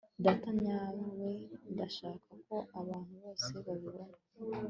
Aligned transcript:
data 0.25 0.49
nyawe 0.63 1.29
ndashaka 1.71 2.31
ko 2.47 2.57
abantu 2.79 3.13
bose 3.23 3.51
babibona 3.65 4.15